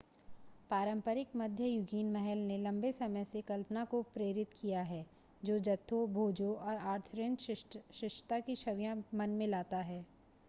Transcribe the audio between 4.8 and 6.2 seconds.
है जो जत्थों